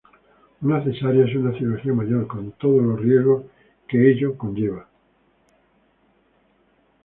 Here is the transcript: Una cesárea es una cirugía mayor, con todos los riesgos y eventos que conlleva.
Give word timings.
Una 0.63 0.81
cesárea 0.83 1.27
es 1.27 1.35
una 1.35 1.55
cirugía 1.55 1.93
mayor, 1.93 2.25
con 2.25 2.53
todos 2.53 2.81
los 2.81 2.99
riesgos 2.99 3.45
y 3.91 3.97
eventos 3.97 4.31
que 4.31 4.37
conlleva. 4.39 4.87